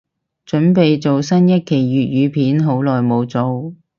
[0.47, 3.75] 凖備做新一期粤語片，好耐無做